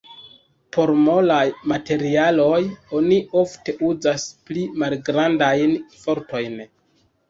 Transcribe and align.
Por 0.77 0.91
molaj 1.07 1.41
materialoj 1.73 2.59
oni 3.03 3.21
ofte 3.45 3.79
uzas 3.93 4.29
pli 4.51 4.69
malgrandajn 4.83 5.81
fortojn. 6.05 6.63